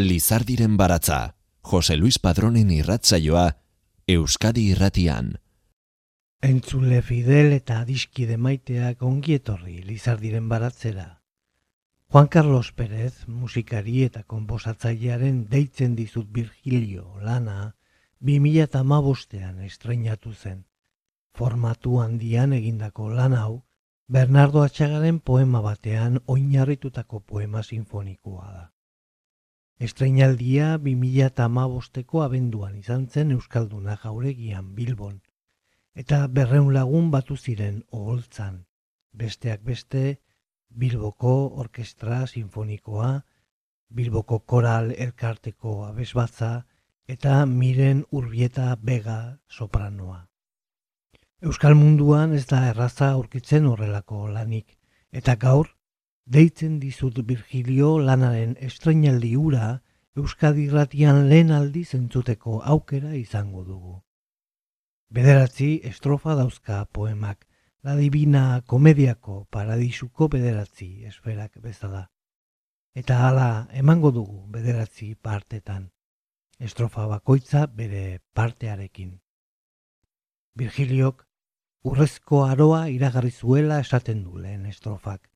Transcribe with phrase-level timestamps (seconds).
[0.00, 3.56] Lizardiren baratza, Jose Luis Padronen irratzaioa,
[4.06, 5.34] Euskadi irratian.
[6.40, 11.20] Entzule fidel eta adiskide maiteak ongietorri Lizardiren baratzera.
[12.08, 17.76] Juan Carlos Pérez, musikari eta konposatzailearen deitzen dizut Virgilio lana,
[18.22, 20.64] 2008an estreinatu zen.
[21.34, 23.62] Formatu handian egindako lan hau,
[24.08, 28.70] Bernardo Atxagaren poema batean oinarritutako poema sinfonikoa da.
[29.80, 35.14] Estreinaldia 2008ko abenduan izan zen Euskalduna jauregian Bilbon,
[36.02, 38.58] eta berreun lagun batu ziren oholtzan,
[39.12, 40.20] besteak beste
[40.68, 41.32] Bilboko
[41.64, 43.24] Orkestra Sinfonikoa,
[43.88, 46.66] Bilboko Koral Elkarteko Abesbatza
[47.08, 50.26] eta Miren Urbieta Bega Sopranoa.
[51.40, 54.76] Euskal munduan ez da erraza aurkitzen horrelako lanik,
[55.10, 55.72] eta gaur
[56.26, 59.80] deitzen dizut Virgilio lanaren estreinaldi ura
[60.16, 64.00] Euskadi ratian lehen aldi zentzuteko aukera izango dugu.
[65.10, 67.46] Bederatzi estrofa dauzka poemak,
[67.82, 72.10] la divina komediako paradisuko bederatzi esferak bezala.
[72.94, 75.90] Eta hala emango dugu bederatzi partetan,
[76.58, 79.20] estrofa bakoitza bere partearekin.
[80.58, 81.26] Virgiliok
[81.84, 85.29] urrezko aroa iragarri zuela esaten du lehen estrofak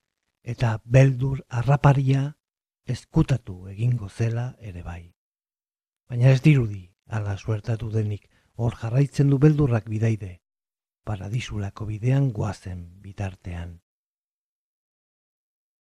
[0.45, 2.37] eta beldur arraparia
[2.85, 5.15] eskutatu egingo zela ere bai.
[6.09, 10.43] Baina ez dirudi, ala suertatu denik, hor jarraitzen du beldurrak bidaide,
[11.05, 13.81] paradisulako bidean guazen bitartean.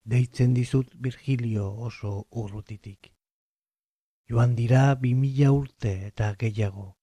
[0.05, 3.13] Deitzen dizut Virgilio oso urrutitik.
[4.29, 6.97] Joan dira bi mila urte eta gehiago,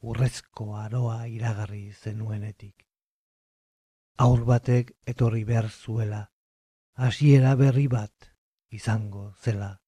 [0.00, 2.86] urrezko aroa iragarri zenuenetik.
[4.16, 6.22] Aur batek etorri behar zuela,
[6.96, 8.32] hasiera berri bat
[8.70, 9.82] izango zela.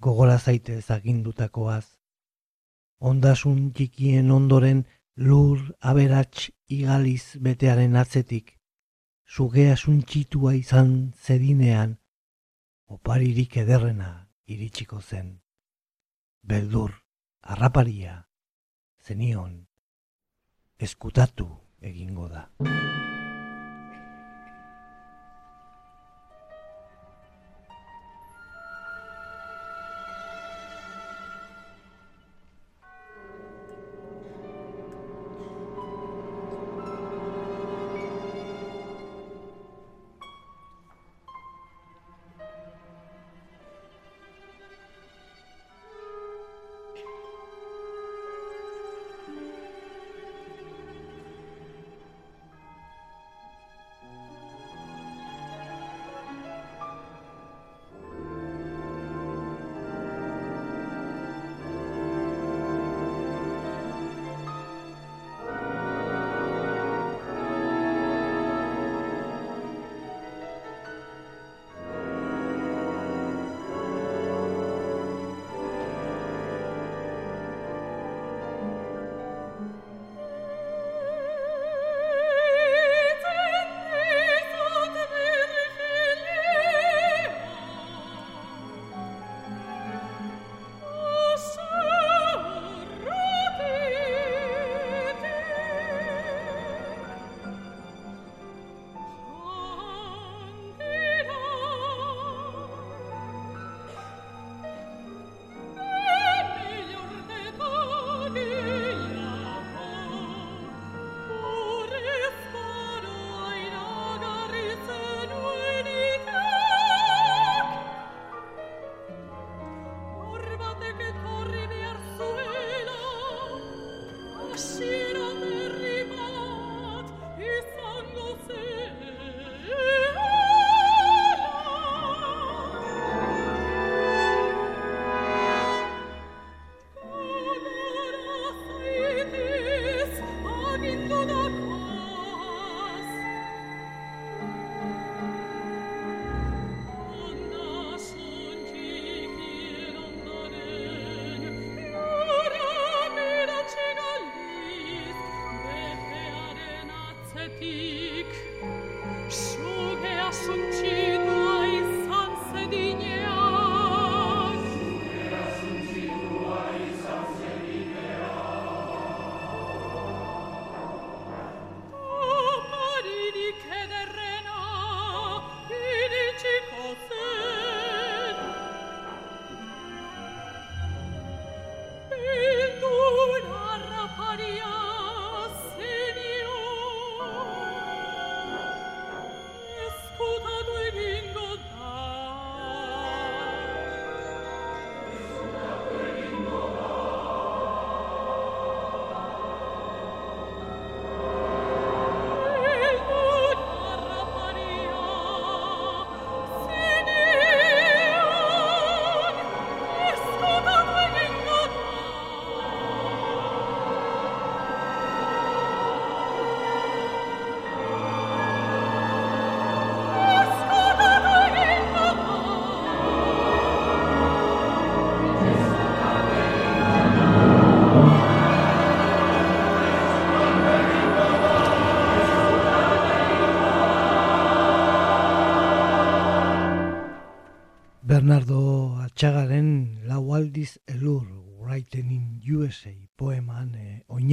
[0.00, 1.84] Gogora zaite zagindutakoaz,
[2.98, 4.84] ondasun txikien ondoren
[5.16, 8.56] lur aberats igaliz betearen atzetik,
[9.24, 11.98] sugea suntxitua izan zedinean,
[12.88, 15.40] oparirik ederrena iritsiko zen.
[16.42, 16.92] Beldur,
[17.40, 18.16] arraparia,
[19.04, 19.66] zenion,
[20.78, 21.48] eskutatu
[21.80, 22.48] egingo da.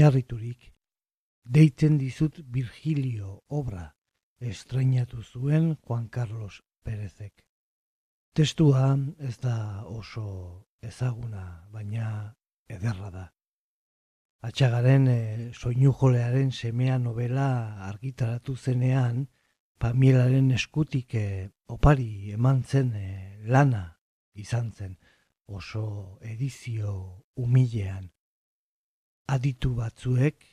[0.01, 0.71] Oinarriturik,
[1.43, 3.95] deitzen dizut Virgilio obra
[4.39, 7.45] estrenatu zuen Juan Carlos Pérezek.
[8.33, 12.33] Testua ez da oso ezaguna, baina
[12.67, 13.25] ederra da.
[14.41, 15.19] Atxagaren e,
[15.53, 19.27] soinu jolearen semea novela argitaratu zenean,
[19.77, 23.99] Pamielaren eskutik e, opari eman zen e, lana
[24.33, 24.97] izan zen
[25.45, 28.09] oso edizio umilean.
[29.31, 30.43] Aditu batzuek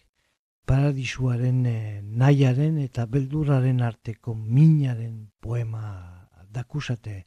[0.69, 7.25] paradisuaren e, nahiaren eta beldurraren arteko minaren poema dakusate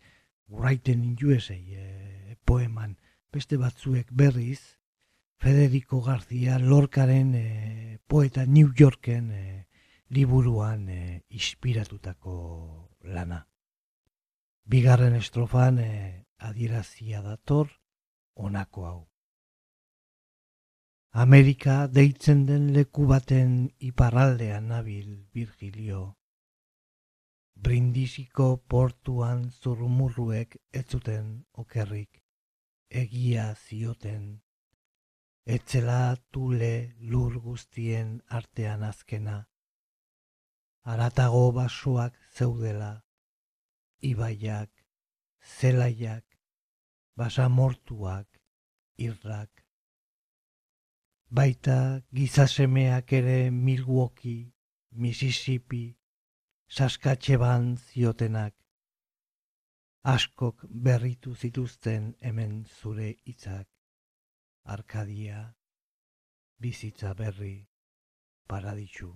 [0.48, 2.96] Writing in USA e, poeman
[3.32, 4.78] beste batzuek berriz
[5.38, 9.68] Federico García Lorcaren e, poeta New Yorken e,
[10.08, 13.48] liburuan e, inspiratutako lana.
[14.64, 17.82] Bigarren estrofan e, adierazia dator
[18.36, 19.11] honako hau.
[21.12, 26.18] Amerika deitzen den leku baten iparraldean nabil Virgilio.
[27.56, 32.24] Brindisiko portuan zurrumurruek ez zuten okerrik
[32.90, 34.42] egia zioten.
[35.46, 39.42] Etzela tule lur guztien artean azkena
[40.84, 43.04] aratago basoak zeudela,
[44.02, 44.72] ibaiak,
[45.60, 46.26] zelaiak,
[47.16, 48.28] basamortuak,
[48.98, 49.61] irrak.
[51.32, 54.52] Baita gizasemeak ere Milwaukee,
[54.92, 55.96] Mississippi,
[56.68, 58.54] Saskatchewan ziotenak.
[60.04, 63.70] Askok berritu zituzten hemen zure hitzak.
[64.76, 65.56] Arkadia,
[66.60, 67.56] bizitza berri,
[68.48, 69.14] paraditxu.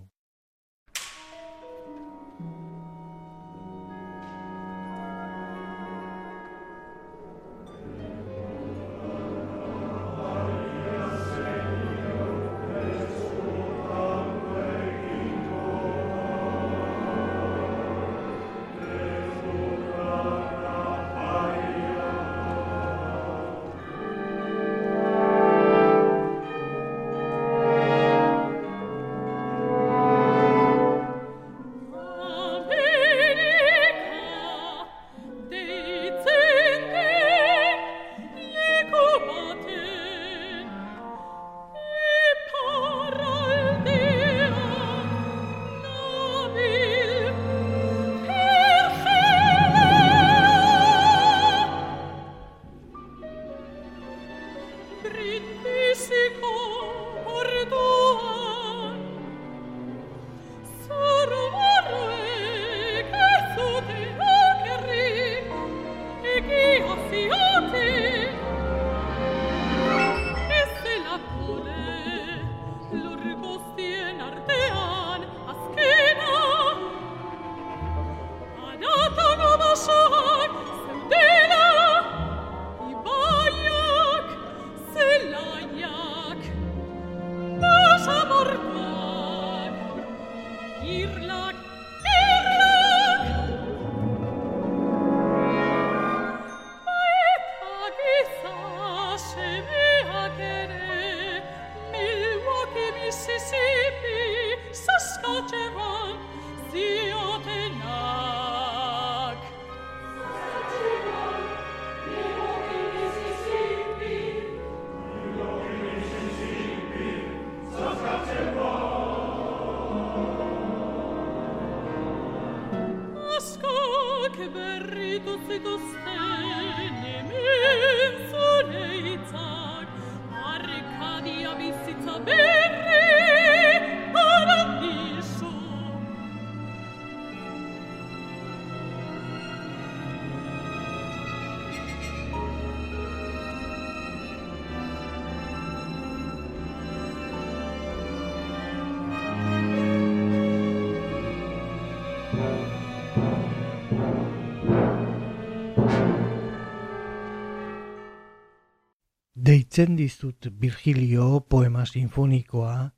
[159.76, 162.94] Deitzen dizut Virgilio poema sinfonikoa,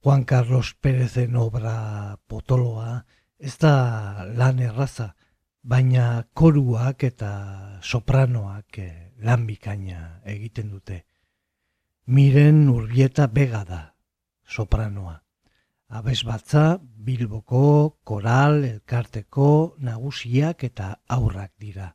[0.00, 3.04] Juan Carlos Pérezen obra potoloa,
[3.38, 5.16] ez da lan erraza,
[5.60, 11.04] baina koruak eta sopranoak eh, lan bikaina egiten dute.
[12.06, 13.82] Miren urbieta bega da,
[14.48, 15.20] sopranoa.
[15.88, 21.92] Abez batza, bilboko, koral, elkarteko, nagusiak eta aurrak dira.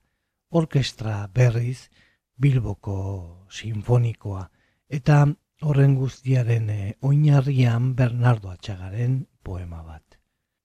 [0.51, 1.89] Orkestra berriz,
[2.35, 4.47] Bilboko sinfonikoa.
[4.89, 5.23] Eta
[5.63, 10.19] horren guztiaren e, oinarrian Bernardo Atxagaren poema bat.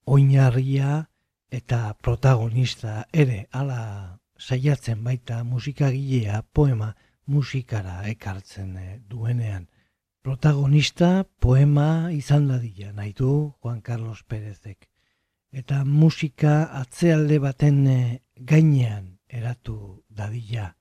[0.04, 1.08] Oinarria
[1.50, 3.82] eta protagonista ere ala
[4.38, 6.94] saiatzen baita musikagilea poema
[7.26, 9.68] musikara ekartzen e, duenean.
[10.22, 14.88] Protagonista poema izan dadila nahi du Juan Carlos Pérezek.
[15.52, 18.00] Eta musika atzealde baten e,
[18.36, 19.78] gainean eratu
[20.08, 20.77] dadila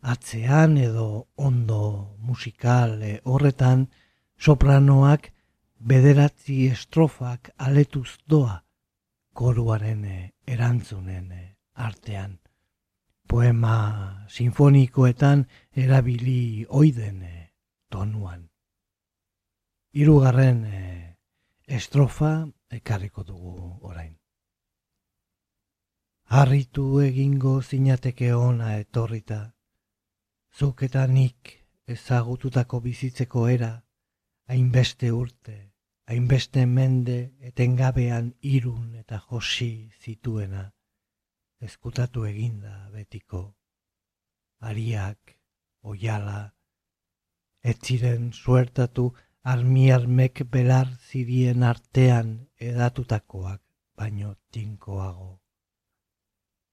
[0.00, 3.88] atzean edo ondo musikal eh, horretan
[4.38, 5.32] sopranoak
[5.78, 8.62] bederatzi estrofak aletuz doa
[9.32, 12.38] koruaren eh, erantzunen eh, artean.
[13.28, 17.26] Poema sinfonikoetan erabili oiden
[17.90, 18.48] tonuan.
[19.92, 20.62] Hirugarren
[21.66, 24.14] estrofa ekarriko dugu orain.
[26.24, 29.57] Harritu egingo zinateke ona etorrita,
[30.56, 31.54] zuk eta nik
[31.86, 33.72] ezagututako bizitzeko era,
[34.48, 35.56] hainbeste urte,
[36.08, 37.18] hainbeste mende
[37.50, 40.64] etengabean irun eta josi zituena,
[41.60, 43.42] ezkutatu eginda betiko,
[44.60, 45.34] ariak,
[45.82, 46.40] oiala,
[47.62, 49.10] etziren suertatu
[49.42, 53.62] armiarmek belar zirien artean edatutakoak
[53.96, 55.42] baino tinkoago.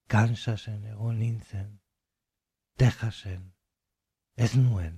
[0.08, 1.80] Kansasen egon nintzen,
[2.78, 3.55] Texasen,
[4.36, 4.96] ez nuen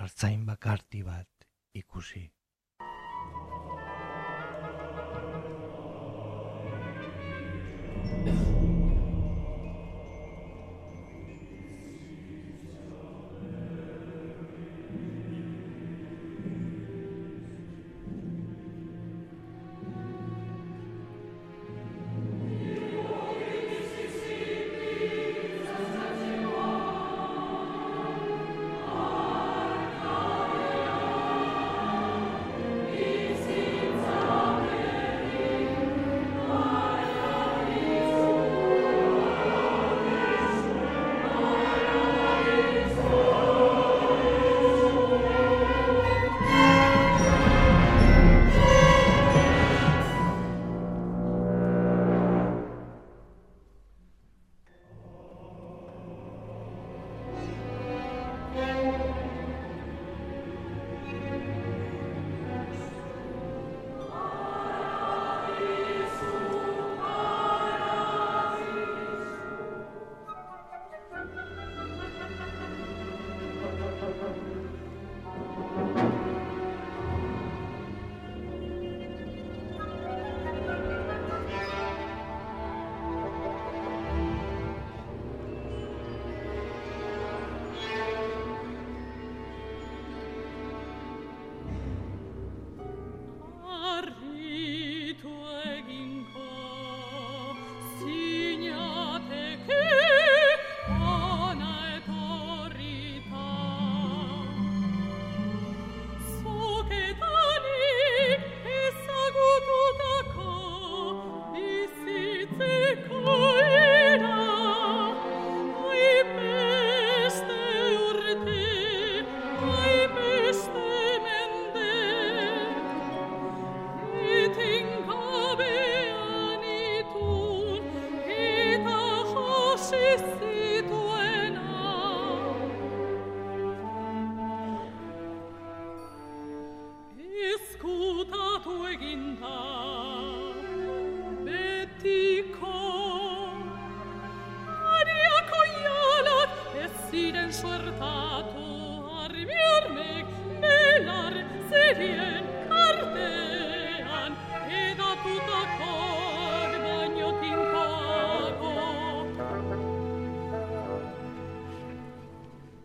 [0.00, 2.24] hartzain bakarti bat ikusi.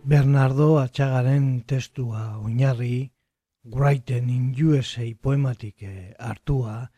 [0.05, 3.13] Bernardo Atxagaren testua oinarri,
[3.63, 6.91] Writing in USA poematik eh, hartua,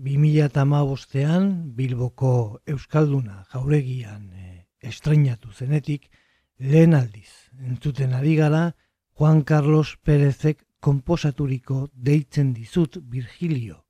[0.00, 6.08] 2008an Bilboko Euskalduna jauregian e, estrenatu zenetik,
[6.56, 7.28] lehen aldiz,
[7.60, 8.72] entzuten ari gara,
[9.12, 13.82] Juan Carlos Pérezek komposaturiko deitzen dizut Virgilio,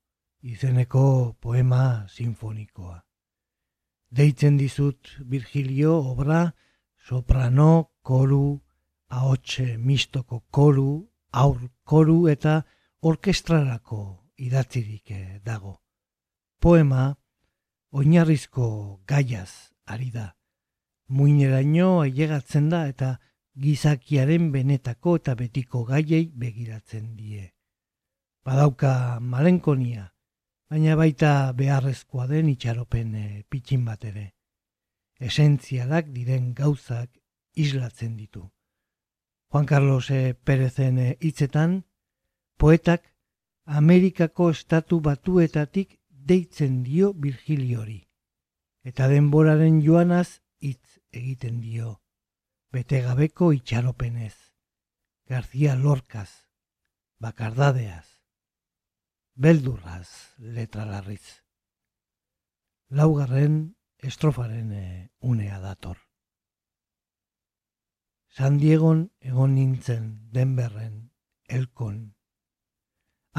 [0.42, 3.04] izeneko poema sinfonikoa.
[4.10, 6.56] Deitzen dizut Virgilio obra,
[6.98, 8.60] soprano, koru,
[9.10, 10.90] ahotxe mistoko koru,
[11.32, 12.60] aur koru eta
[13.02, 14.00] orkestrarako
[14.46, 15.80] idatzirik eh, dago.
[16.60, 17.14] Poema
[17.92, 18.66] oinarrizko
[19.06, 20.30] gaiaz ari da.
[21.08, 23.10] Muineraino ailegatzen da eta
[23.62, 27.52] gizakiaren benetako eta betiko gaiei begiratzen die.
[28.46, 30.10] Badauka malenkonia,
[30.70, 34.26] baina baita beharrezkoa den itxaropen e, pitxin bat ere.
[35.18, 37.10] Esentzialak diren gauzak
[37.56, 38.52] islatzen ditu.
[39.50, 41.84] Juan Carlos e, Perezen eh, hitzetan,
[42.56, 43.12] poetak
[43.64, 48.02] Amerikako estatu batuetatik deitzen dio Virgiliori.
[48.86, 52.00] Eta denboraren joanaz hitz egiten dio.
[52.70, 54.36] Bete gabeko itxaropenez.
[55.26, 56.30] García Lorcaz.
[57.18, 58.06] Bakardadeaz.
[59.34, 61.42] Beldurraz letra larriz.
[62.88, 66.05] Laugarren estrofaren eh, unea dator.
[68.36, 70.96] San Diegon egon nintzen denberren
[71.48, 72.00] elkon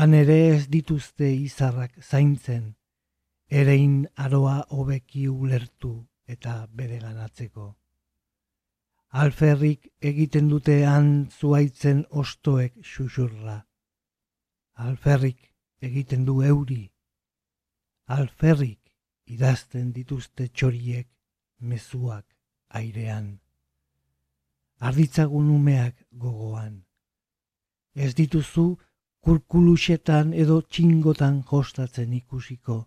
[0.01, 2.63] Han ere ez dituzte izarrak zaintzen,
[3.61, 5.93] erein aroa hobeki ulertu
[6.35, 7.67] eta bere ganatzeko.
[9.23, 13.57] Alferrik egiten dute han zuaitzen ostoek xuxurra.
[14.89, 15.49] Alferrik
[15.91, 16.83] egiten du euri.
[18.19, 18.93] Alferrik
[19.37, 21.09] idazten dituzte txoriek
[21.59, 22.25] mezuak
[22.81, 23.35] airean.
[24.79, 26.83] Arditzagun umeak gogoan.
[27.95, 28.77] Ez dituzu
[29.25, 32.77] kurkuluxetan edo txingotan jostatzen ikusiko,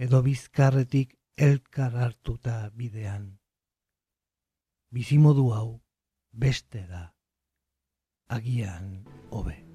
[0.00, 3.26] edo bizkarretik elkar hartuta bidean.
[4.90, 5.68] Bizimodu hau
[6.32, 7.04] beste da,
[8.28, 8.94] agian
[9.30, 9.69] hobe.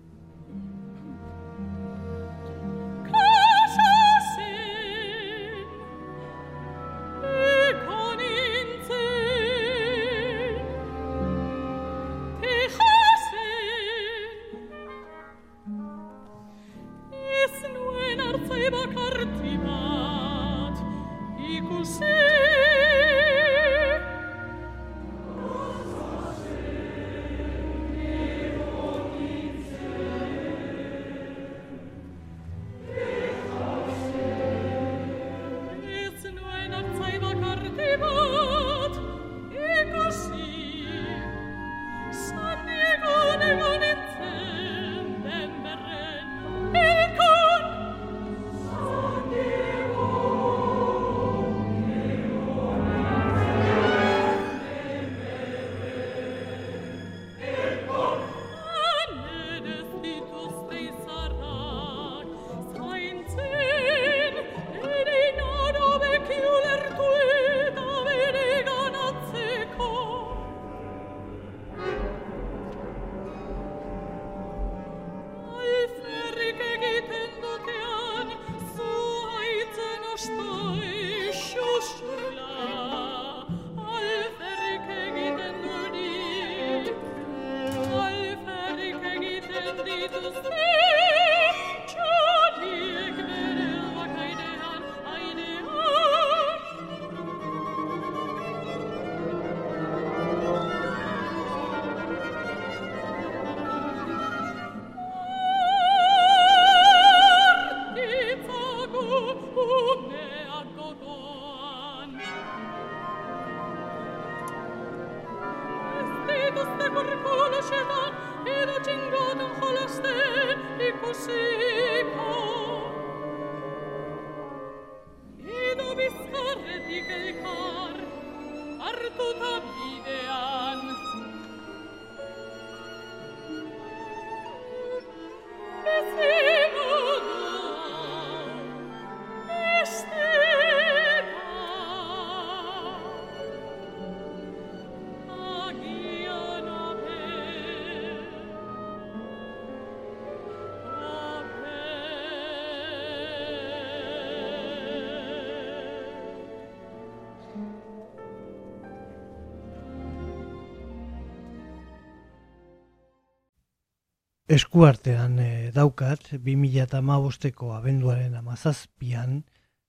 [164.56, 169.42] Eskuartean e, daukat, 2008ko abenduaren amazazpian,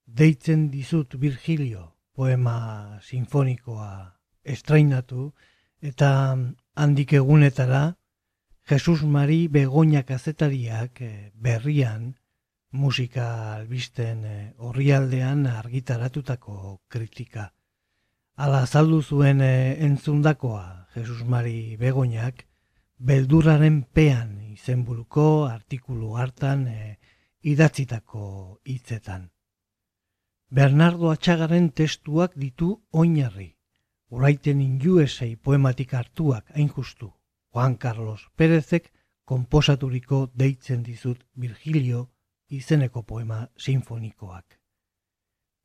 [0.06, 3.90] deitzen dizut Virgilio poema sinfonikoa
[4.42, 5.32] estrainatu,
[5.82, 6.10] eta
[6.74, 7.96] handik egunetara,
[8.66, 12.16] Jesus Mari Begoña kazetariak e, berrian,
[12.72, 17.52] musika albisten e, orrialdean argitaratutako kritika.
[18.34, 22.46] Ala azaldu zuen e, entzundakoa Jesus Mari Begoñak,
[22.98, 26.98] beldurraren pean izenburuko artikulu hartan e,
[27.42, 29.30] idatzitako hitzetan.
[30.48, 33.56] Bernardo Atxagaren testuak ditu oinarri,
[34.08, 37.12] uraiten injuesei poematik hartuak hain justu,
[37.52, 38.92] Juan Carlos Pérezek
[39.24, 42.10] komposaturiko deitzen dizut Virgilio
[42.48, 44.60] izeneko poema sinfonikoak.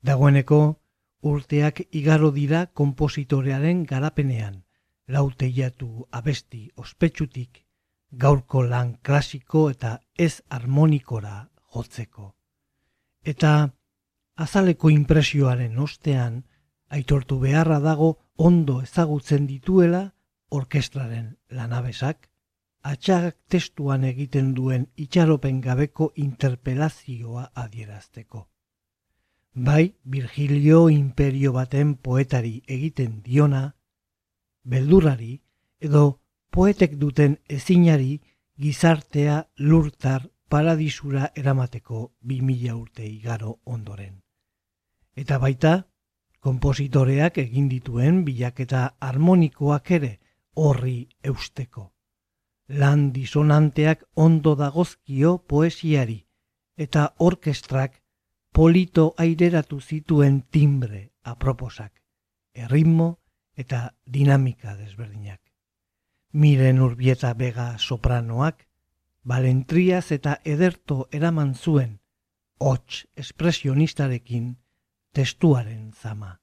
[0.02, 0.82] Dagoeneko,
[1.22, 4.64] urteak igaro dira kompositorearen garapenean,
[5.08, 7.66] lauteiatu abesti ospetsutik,
[8.12, 12.36] gaurko lan klasiko eta ez harmonikora jotzeko.
[13.24, 13.70] Eta
[14.36, 16.44] azaleko impresioaren ostean,
[16.90, 20.14] aitortu beharra dago ondo ezagutzen dituela
[20.50, 22.28] orkestraren lanabesak,
[22.84, 28.48] atxagak testuan egiten duen itxaropen gabeko interpelazioa adierazteko.
[29.54, 33.76] Bai, Virgilio imperio baten poetari egiten diona,
[34.64, 35.42] beldurari
[35.80, 36.22] edo
[36.52, 38.20] poetek duten ezinari
[38.58, 44.22] gizartea lurtar paradisura eramateko bi mila urte igaro ondoren.
[45.16, 45.88] Eta baita,
[46.40, 50.12] kompositoreak egin dituen bilaketa harmonikoak ere
[50.56, 51.94] horri eusteko.
[52.68, 56.20] Lan disonanteak ondo dagozkio poesiari
[56.78, 58.02] eta orkestrak
[58.52, 61.92] polito aireratu zituen timbre aproposak,
[62.54, 63.21] erritmo
[63.56, 65.42] eta dinamika desberdinak.
[66.32, 68.68] Miren urbieta bega sopranoak,
[69.24, 72.00] balentriaz eta ederto eraman zuen,
[72.58, 74.58] hots espresionistarekin
[75.14, 76.40] testuaren zama.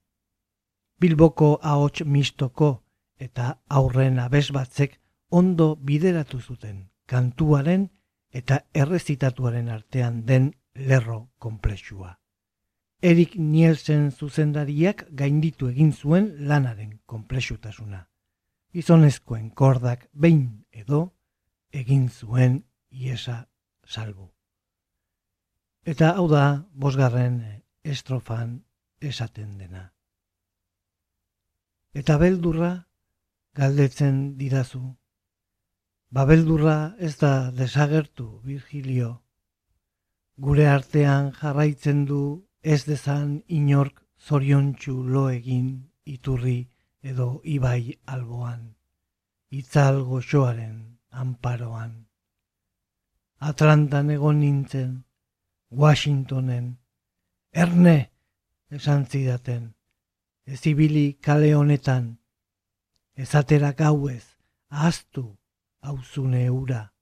[1.00, 2.84] Bilboko ahots mistoko
[3.18, 7.88] eta aurren abez batzek ondo bideratu zuten kantuaren
[8.30, 12.18] eta errezitatuaren artean den lerro komplexua.
[13.00, 18.08] Erik Nielsen zuzendariak gainditu egin zuen lanaren komplexutasuna.
[18.74, 21.12] Gizonezkoen kordak behin edo
[21.70, 23.46] egin zuen iesa
[23.86, 24.26] salbu.
[25.86, 28.64] Eta hau da, bosgarren estrofan
[29.00, 29.92] esaten dena.
[31.94, 32.72] Eta beldurra
[33.54, 34.82] galdetzen didazu.
[36.10, 39.22] Babeldurra ez da desagertu, Virgilio.
[40.36, 46.68] Gure artean jarraitzen du ez dezan inork zoriontsu lo egin iturri
[47.02, 48.74] edo ibai alboan.
[49.50, 52.06] Itzal goxoaren amparoan.
[53.38, 55.04] Atlantan egon nintzen,
[55.70, 56.78] Washingtonen,
[57.52, 58.10] Erne,
[58.70, 59.74] esan zidaten,
[60.44, 62.18] ez ibili kale honetan,
[63.14, 64.24] ezatera gauez,
[64.68, 65.38] ahaztu
[65.80, 66.92] hauzune ura.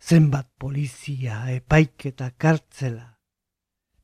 [0.00, 3.15] Zenbat polizia, epaik eta kartzela,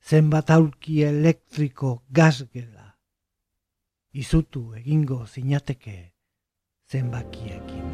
[0.02, 2.88] zenbat aurki elektriko gazgela.
[4.12, 5.96] Izutu egingo zinateke
[6.90, 7.91] zenbakiekin.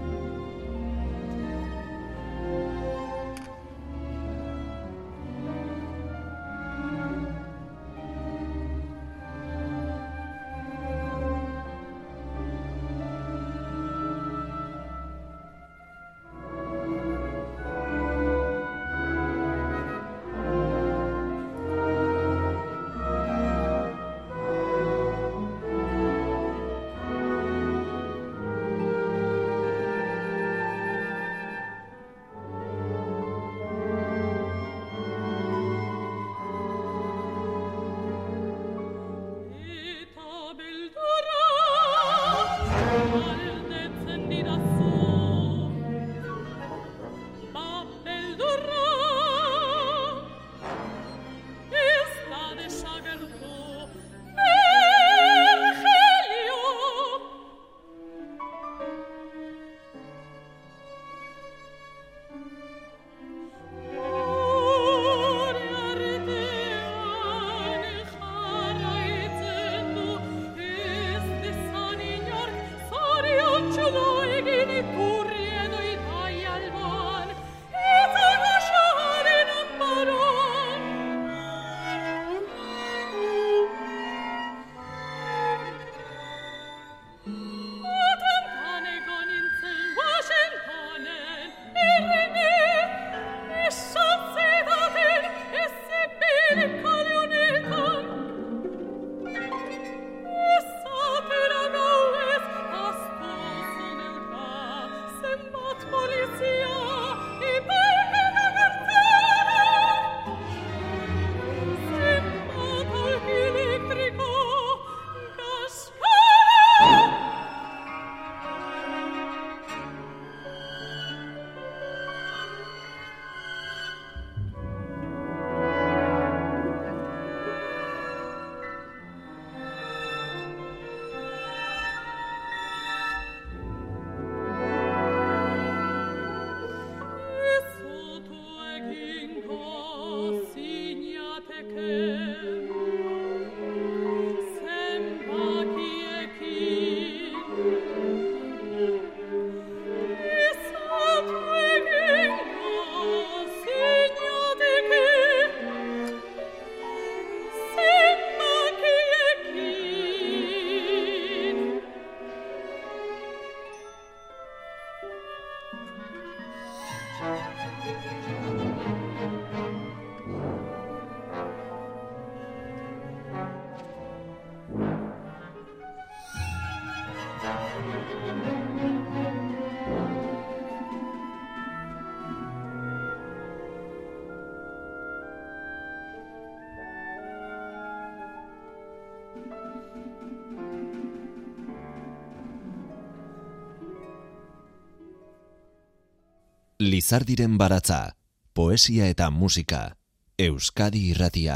[197.09, 198.19] Lizardiren baratza,
[198.53, 199.97] poesia eta musika,
[200.37, 201.55] Euskadi irratia.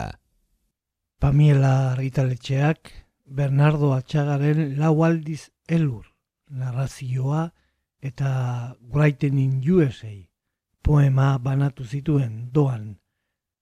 [1.20, 2.88] Pamiela argitaletxeak,
[3.26, 6.06] Bernardo Atxagaren lau aldiz elur,
[6.48, 7.42] narrazioa
[8.00, 8.32] eta
[8.80, 10.14] Writing in USA,
[10.80, 12.88] poema banatu zituen doan,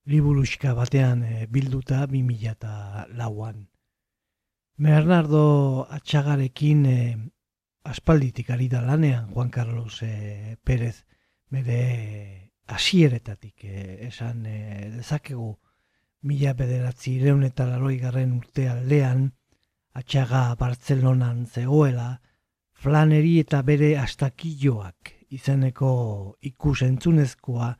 [0.06, 3.66] liburuska batean eh, bilduta 2000 eta lauan.
[4.78, 7.18] Bernardo Atxagarekin eh,
[7.82, 11.09] aspalditik ari da lanean Juan Carlos eh, Pérez,
[11.50, 11.80] bere
[12.70, 15.50] hasieretatik eh, esan eh, dezakegu
[16.22, 19.30] mila bederatzi ireun eta laroi garren urte aldean
[19.94, 22.10] atxaga Bartzelonan zegoela
[22.80, 25.90] flaneri eta bere astakilloak izeneko
[26.50, 27.70] ikusentzunezkoa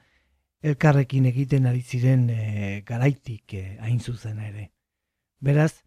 [0.63, 4.71] elkarrekin egiten ari ziren eh, garaitik eh, hain zuzen ere.
[5.41, 5.83] Beraz,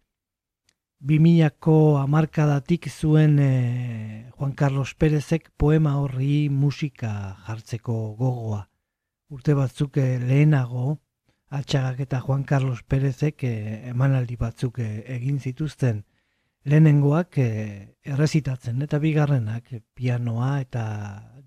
[1.04, 8.62] bimilako amarkadatik zuen eh, Juan Carlos Pérezek poema horri musika jartzeko gogoa.
[9.28, 10.96] Urte batzuk eh, lehenago,
[11.50, 16.02] atxagak eta Juan Carlos Pérezek eh, emanaldi batzuk egin zituzten
[16.64, 20.84] lehenengoak errezitatzen eta bigarrenak pianoa eta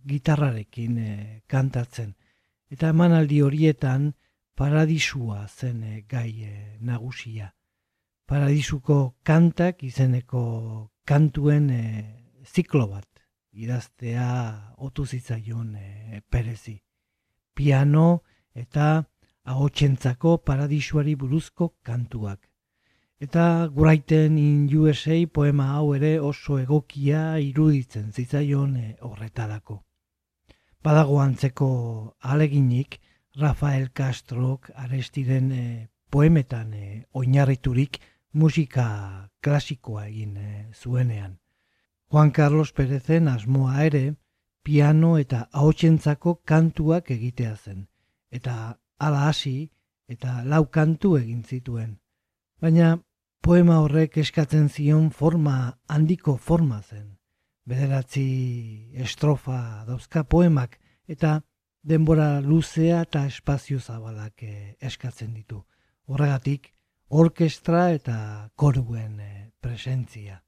[0.06, 1.02] gitarrarekin
[1.50, 2.14] kantatzen.
[2.70, 4.12] Eta emanaldi horietan
[4.54, 6.46] paradisua zen gai
[6.80, 7.57] nagusia
[8.28, 10.42] paradisuko kantak izeneko
[11.08, 11.84] kantuen e,
[12.44, 13.08] ziklo bat
[13.58, 14.28] idaztea
[14.78, 16.76] otu zitzaion e, perezi.
[17.56, 19.06] Piano eta
[19.48, 22.44] ahotsentzako paradisuari buruzko kantuak.
[23.20, 29.82] Eta guraiten in USA poema hau ere oso egokia iruditzen zitzaion e, horretarako.
[30.84, 31.70] Badago antzeko
[32.20, 33.00] aleginik
[33.40, 35.64] Rafael Castrok arestiren e,
[36.12, 38.00] poemetan e, oinarriturik
[38.38, 41.40] musika klasikoa egin e, zuenean.
[42.12, 44.16] Juan Carlos Perezen asmoa ere
[44.64, 47.88] piano eta ahotsentzako kantuak egitea zen.
[48.32, 49.72] Eta ala hasi
[50.08, 51.98] eta lau kantu egin zituen.
[52.62, 52.98] Baina
[53.42, 57.18] poema horrek eskatzen zion forma handiko forma zen.
[57.68, 61.42] Bederatzi estrofa dauzka poemak eta
[61.84, 65.64] denbora luzea eta espazio zabalak eh, eskatzen ditu.
[66.08, 66.74] Horregatik,
[67.10, 70.44] orkestra eta koruen e, presentzia.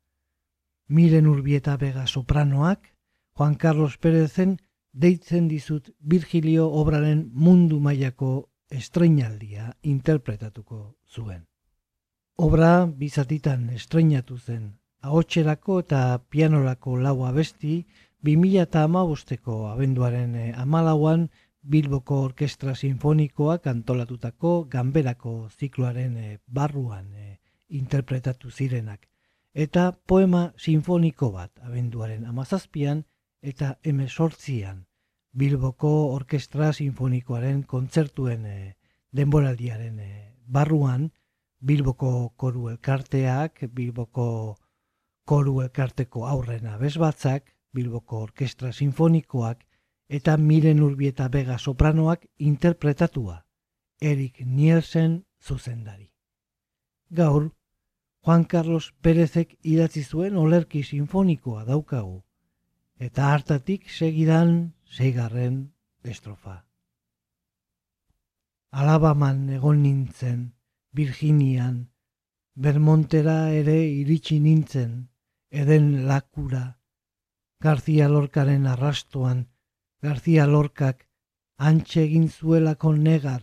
[0.88, 2.94] Miren urbieta bega sopranoak,
[3.38, 4.58] Juan Carlos Pérezen
[4.92, 11.46] deitzen dizut Virgilio obraren mundu mailako estreinaldia interpretatuko zuen.
[12.36, 17.86] Obra bizatitan estreinatu zen, ahotxerako eta pianorako laua besti,
[18.24, 21.30] 2000 eta amabosteko abenduaren eh, amalauan
[21.62, 29.08] Bilboko Orkestra Sinfonikoak antolatutako ganberako zikloaren e, barruan e, interpretatu zirenak.
[29.54, 33.04] Eta poema sinfoniko bat abenduaren amazazpian
[33.42, 34.86] eta emesortzian
[35.34, 38.76] Bilboko Orkestra Sinfonikoaren kontzertuen e,
[39.12, 40.00] denboraldiaren
[40.48, 41.12] barruan
[41.60, 44.58] Bilboko koru elkarteak, Bilboko
[45.26, 49.66] koru elkarteko aurrena bezbatzak, Bilboko Orkestra Sinfonikoak
[50.10, 53.46] eta miren urbieta bega sopranoak interpretatua,
[54.02, 56.12] Erik Nielsen zuzendari.
[57.10, 57.54] Gaur,
[58.26, 62.24] Juan Carlos Pérezek idatzi zuen olerki sinfonikoa daukagu,
[62.98, 65.62] eta hartatik segidan seigarren
[66.04, 66.66] estrofa.
[68.72, 70.42] Alabaman egon nintzen,
[70.92, 71.92] Virginian,
[72.56, 75.10] Bermontera ere iritsi nintzen,
[75.50, 76.82] eden lakura,
[77.62, 79.48] García Lorkaren arrastoan,
[80.02, 81.02] Garzia Lorkak
[81.70, 83.42] antxe egin zuelako negar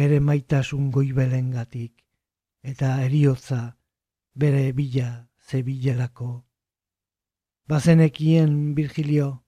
[0.00, 2.04] bere maitasun goibelengatik
[2.72, 3.58] eta eriotza
[4.34, 5.08] bere bila
[5.48, 6.28] zebilelako.
[7.66, 9.42] Bazenekien Virgilio,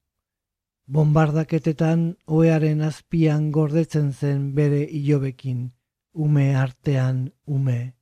[0.86, 5.70] bombardaketetan oearen azpian gordetzen zen bere ilobekin,
[6.12, 7.94] ume artean ume,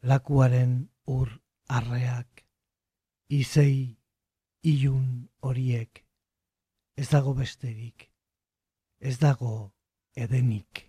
[0.00, 1.28] lakuaren ur
[1.68, 2.44] arreak,
[3.28, 4.00] izei
[4.62, 6.07] ilun horiek
[6.98, 8.08] ez dago besterik,
[8.98, 9.70] ez dago
[10.18, 10.87] edenik.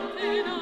[0.00, 0.57] Mattina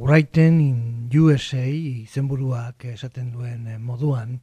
[0.00, 4.38] Writing in USA izenburuak esaten duen eh, moduan,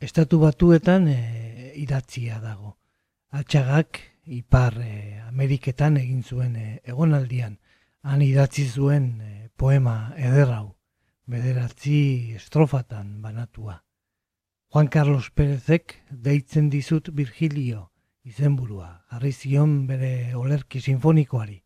[0.00, 2.78] estatu batuetan e, idatzia dago.
[3.28, 6.56] Atxagak ipar e, Ameriketan egin zuen
[6.88, 7.58] egonaldian,
[8.00, 9.10] han idatzi zuen
[9.60, 10.78] poema ederrau,
[11.26, 13.82] bederatzi estrofatan banatua.
[14.72, 17.90] Juan Carlos Pérezek deitzen dizut Virgilio
[18.24, 21.60] izenburua, jarri zion bere olerki sinfonikoari.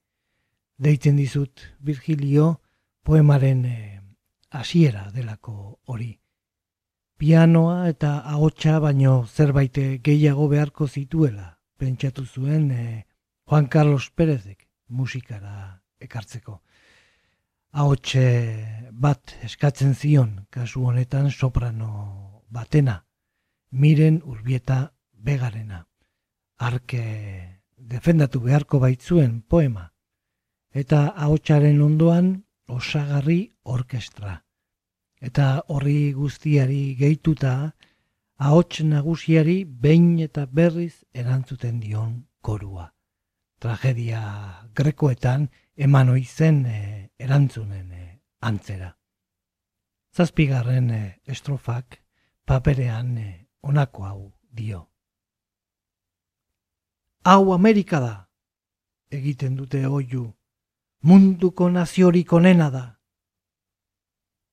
[0.83, 2.57] Deitzen dizut Virgilio,
[3.03, 4.00] poemaren eh,
[4.50, 6.18] hasiera delako hori.
[7.18, 13.07] Pianoa eta ahotsa baino zerbait gehiago beharko zituela, pentsatu zuen eh,
[13.46, 16.61] Juan Carlos Pérezek musikara ekartzeko.
[17.72, 18.24] Ahotxe
[18.92, 23.07] bat eskatzen zion, kasu honetan soprano batena,
[23.70, 25.86] miren urbieta begarena.
[26.59, 29.88] Arke defendatu beharko baitzuen poema.
[30.70, 32.32] Eta ahotsaren ondoan
[32.68, 34.44] osagarri orkestra.
[35.20, 37.74] Eta horri guztiari gehituta,
[38.36, 42.88] ahots nagusiari behin eta berriz erantzuten dion korua.
[43.62, 44.22] Tragedia
[44.74, 48.06] grekoetan eman oizen e, erantzunen e,
[48.40, 48.96] antzera.
[50.16, 52.02] Zazpigarren e, estrofak
[52.44, 53.28] paperean e,
[53.62, 54.88] onako hau dio.
[57.24, 58.14] Hau Amerika da,
[59.10, 60.32] egiten dute oiu,
[61.03, 62.84] munduko naziorik onena da.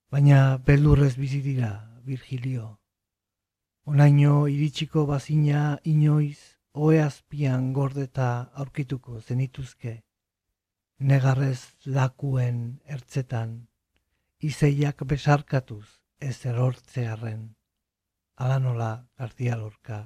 [0.09, 1.69] Baina beldurrez bizi dira,
[2.01, 2.79] Virgilio.
[3.85, 6.39] Onaino iritsiko bazina inoiz
[6.73, 8.29] oeazpian gordeta
[8.63, 9.93] aurkituko zenituzke.
[10.99, 13.53] Negarrez lakuen ertzetan,
[14.41, 15.85] izeiak besarkatuz
[16.19, 17.55] ez erortzearen.
[18.35, 20.01] Ala nola García Lorca,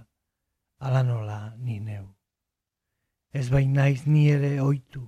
[0.78, 2.08] ala nola ni neu.
[3.32, 5.08] Ez bain naiz ni ere oitu,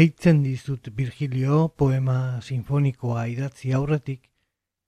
[0.00, 4.22] Deitzen dizut Virgilio poema sinfonikoa idatzi aurretik,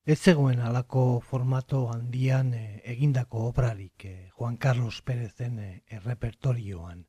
[0.07, 7.03] ez zegoen alako formato handian eh, egindako obrarik eh, Juan Carlos Pérezen eh, errepertorioan.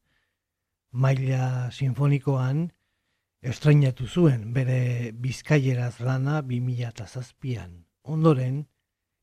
[0.91, 2.65] Maila sinfonikoan
[3.53, 7.71] estrainatu zuen bere bizkaieraz lana 2007an.
[8.03, 8.65] Ondoren,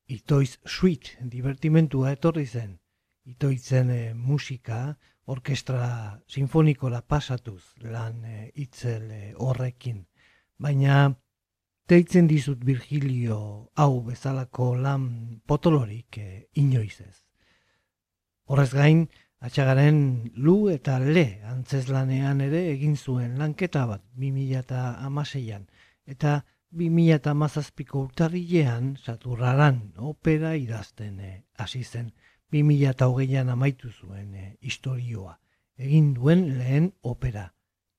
[0.09, 2.78] Itoiz Suite divertimentua etorri zen.
[3.28, 4.97] Itoitzen musika
[5.27, 10.07] orkestra sinfonikora pasatuz lan eh, itzel eh, horrekin.
[10.59, 11.14] Baina
[11.89, 17.16] deitzen dizut Virgilio hau bezalako lan potolorik eh, inoiz ez.
[18.51, 19.09] Horrez gain,
[19.41, 25.66] atxagaren lu eta le antzeslanean ere egin zuen lanketa bat 2006an
[26.14, 26.41] eta
[26.81, 29.81] 2017ko urtarrilean saturraran
[30.12, 32.12] opera idazten eh, hasi zen
[32.53, 35.38] 2008an amaitu zuen eh, istorioa.
[35.78, 37.51] Egin duen lehen opera,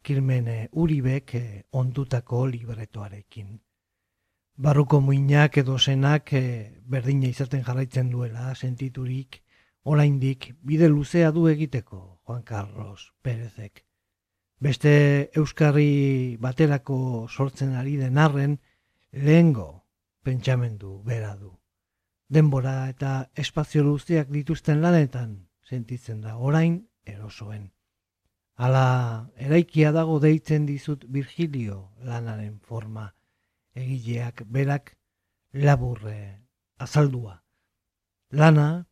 [0.02, 3.60] Kirmen eh, Uribek eh, ondutako libretoarekin.
[4.58, 9.42] Barruko muinak edo senak eh, berdina izaten jarraitzen duela sentiturik,
[9.84, 13.86] oraindik bide luzea du egiteko Juan Carlos Pérezek.
[14.60, 14.94] Beste
[15.36, 18.60] euskarri baterako sortzen ari den arren,
[19.12, 19.86] lehengo
[20.24, 21.61] pentsamendu bera du.
[22.32, 25.34] Denbora eta espazio luzeak dituzten lanetan
[25.68, 27.66] sentitzen da orain erosoen.
[28.56, 28.86] Hala
[29.36, 33.10] eraikia dago deitzen dizut Virgilio lanaren forma,
[33.76, 34.94] egileak berak
[35.52, 36.48] laburre
[36.80, 37.42] azaldua.
[38.32, 38.88] Lana,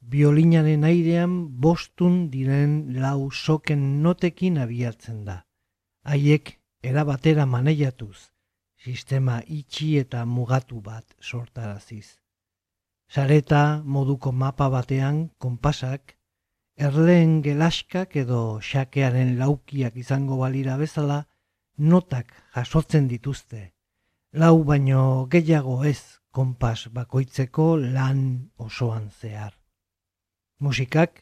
[0.00, 5.38] biolinaren airean bostun diren lau soken notekin abiatzen da.
[6.04, 8.32] Haiek erabatera maneiatuz,
[8.76, 12.21] sistema itxi eta mugatu bat sortaraziz.
[13.12, 16.14] Sareta moduko mapa batean konpasak
[16.80, 21.18] erleen gelaskak edo xakearen laukiak izango balira bezala,
[21.76, 23.74] notak jasotzen dituzte.
[24.32, 26.00] Lau baino gehiago ez
[26.32, 29.52] konpas bakoitzeko lan osoan zehar.
[30.64, 31.20] Musikak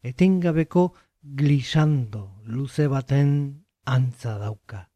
[0.00, 4.86] etengabeko glisando luze baten antza dauka.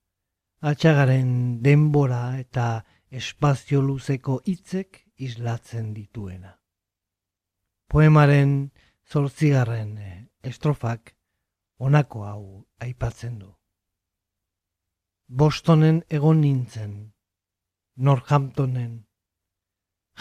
[0.62, 6.56] Atxagaren denbora eta espazio luzeko hitzek islatzen dituena.
[7.88, 8.72] Poemaren
[9.10, 11.14] zortzigarren eh, estrofak
[11.78, 12.44] honako hau
[12.80, 13.50] aipatzen du.
[15.28, 16.92] Bostonen egon nintzen,
[17.96, 18.92] Northamptonen,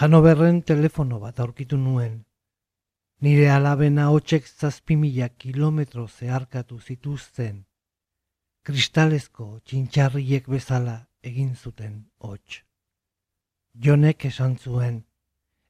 [0.02, 2.14] Hanoverren telefono bat aurkitu nuen,
[3.22, 7.66] nire alabena hotxek zazpimila kilometro zeharkatu zituzten,
[8.64, 10.98] kristalezko txintxarriek bezala
[11.32, 12.62] egin zuten hots.
[13.74, 15.04] Jonek esan zuen,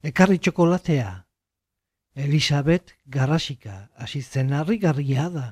[0.02, 1.10] ekarri txokolatea.
[2.14, 5.46] Elisabet garrasika hasi zen harrigarria da.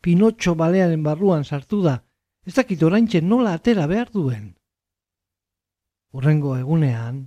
[0.00, 1.98] Pinotxo balearen barruan sartu da,
[2.44, 4.54] ez dakit oraintxe nola atera behar duen.
[6.14, 7.22] Urrengo egunean,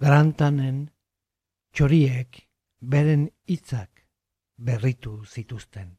[0.00, 0.90] garantanen,
[1.72, 2.42] txoriek,
[2.80, 4.06] beren hitzak
[4.56, 5.96] berritu zituzten.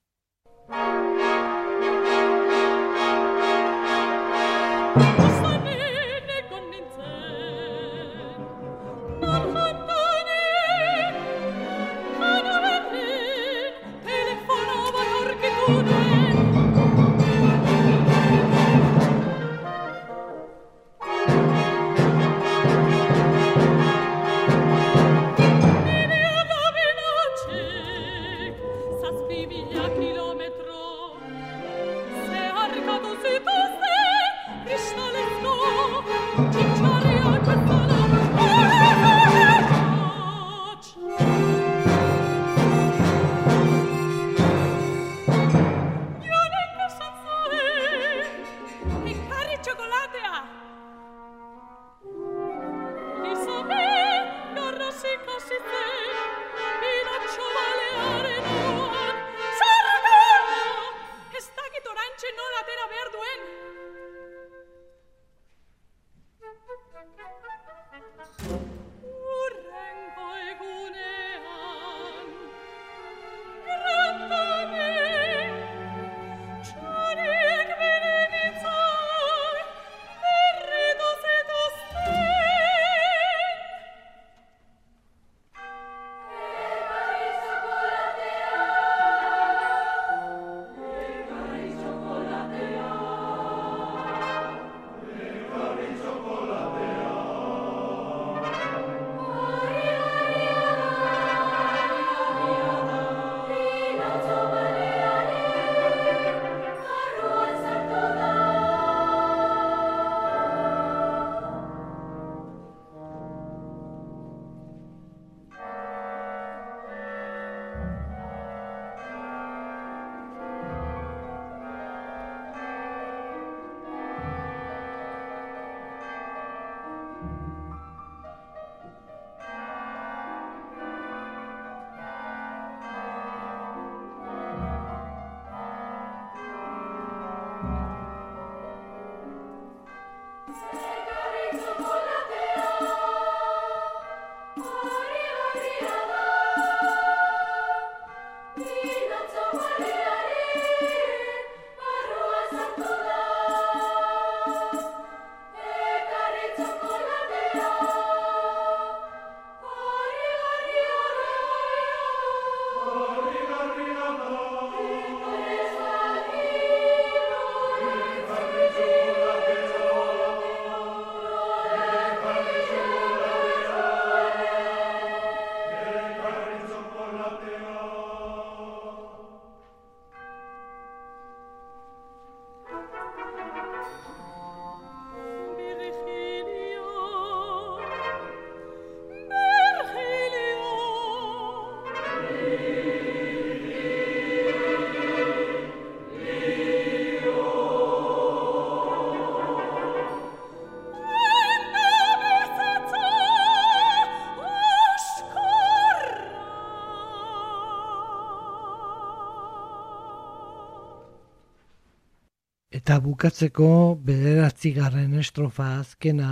[212.88, 213.66] Eta bukatzeko
[214.08, 216.28] bederatzigarren estrofa azkena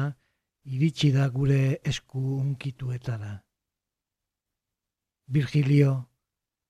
[0.75, 3.31] iritsi da gure esku unkituetara.
[5.37, 5.89] Virgilio,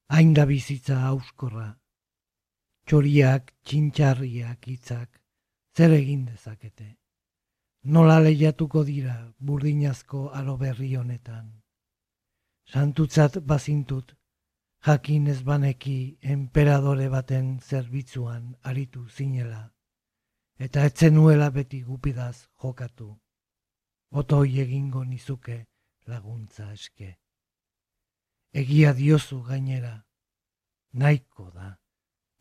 [0.10, 1.68] Hain da bizitza auskorra.
[2.88, 5.22] Txoriak, txintxarriak hitzak,
[5.78, 6.88] zer egin dezakete.
[7.84, 11.46] Nola lehiatuko dira burdinazko aro berri honetan.
[12.74, 14.18] Santutzat bazintut,
[14.90, 19.75] jakin ez baneki emperadore baten zerbitzuan aritu zinela,
[20.60, 23.10] eta etzenuela beti gupidaz jokatu.
[24.12, 25.66] Otoi egingo nizuke
[26.08, 27.16] laguntza eske.
[28.54, 29.96] Egia diozu gainera,
[30.94, 31.76] nahiko da,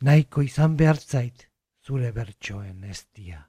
[0.02, 1.48] nahiko izan behartzait
[1.82, 3.42] zure bertsoen estia.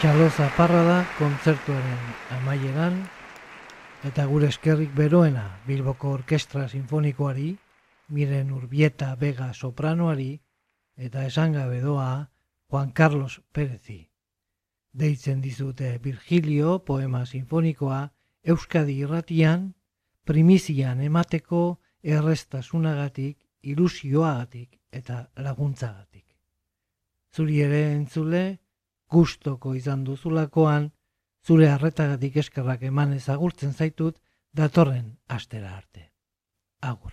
[0.00, 2.94] Txaloza parra da kontzertuaren amaieran
[4.08, 7.50] eta gure eskerrik beroena Bilboko Orkestra Sinfonikoari,
[8.08, 10.30] Miren Urbieta Vega Sopranoari
[10.96, 12.30] eta esangabe doa
[12.70, 13.98] Juan Carlos Perezi.
[14.92, 18.00] Deitzen dizute Virgilio poema sinfonikoa
[18.42, 19.74] Euskadi irratian
[20.24, 26.24] primizian emateko errestasunagatik, ilusioagatik eta laguntzagatik.
[27.36, 28.44] Zuri ere entzule,
[29.10, 30.90] gustoko izan duzulakoan,
[31.46, 34.20] zure harretagatik eskerrak eman ezagurtzen zaitut,
[34.52, 36.10] datorren astera arte.
[36.80, 37.12] Agur.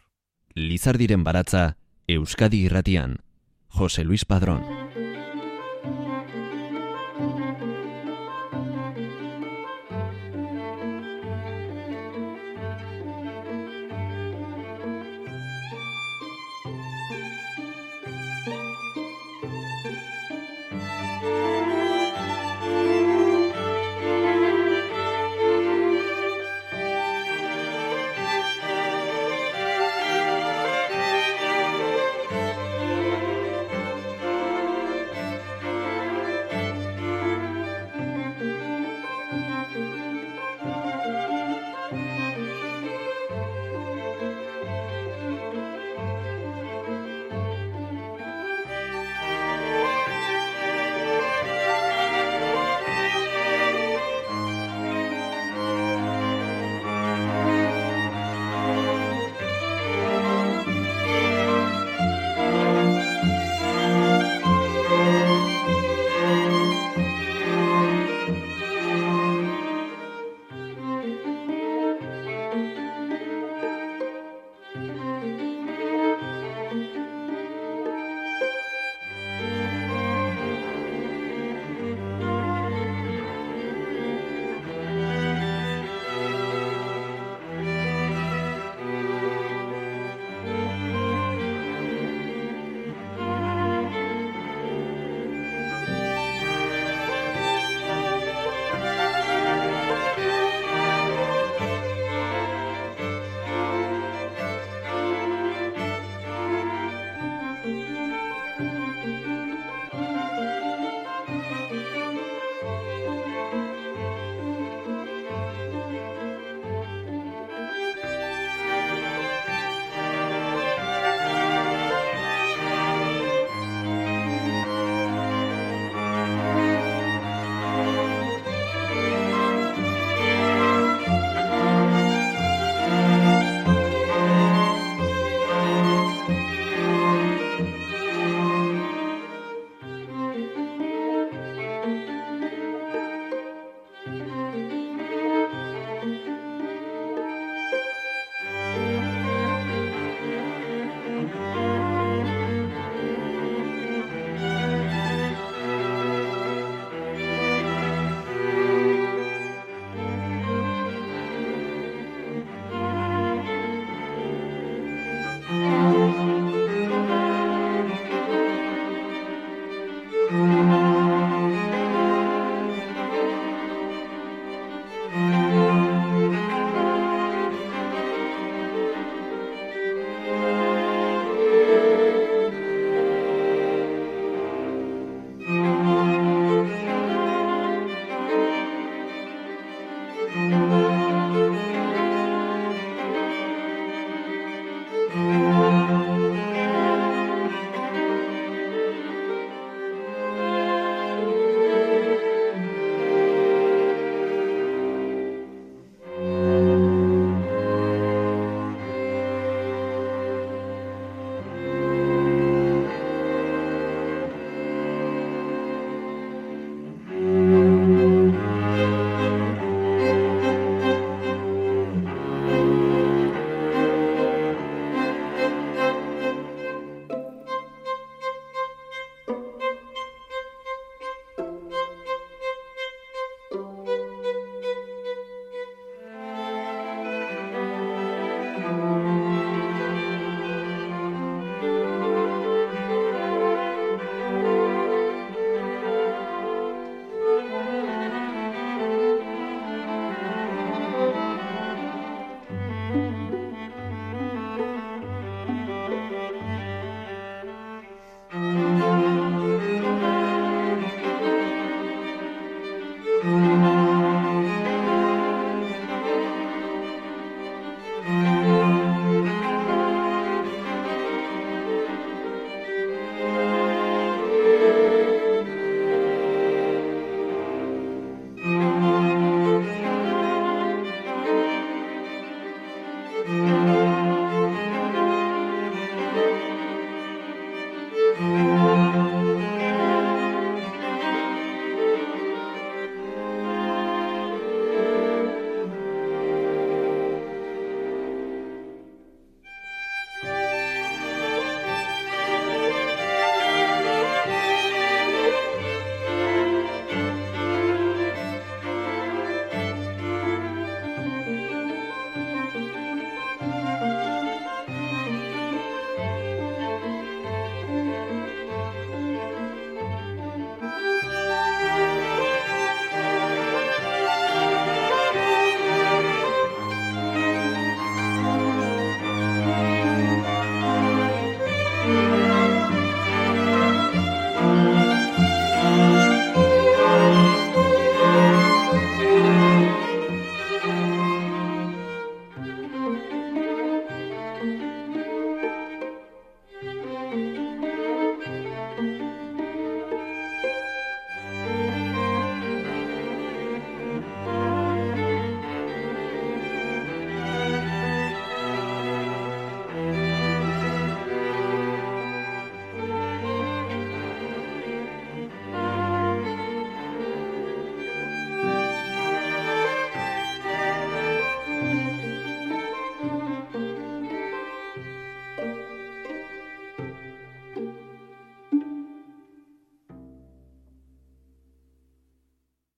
[0.55, 1.77] Lizardiren baratza
[2.07, 3.17] Euskadi irratian.
[3.67, 4.86] Jose Luis Padrón.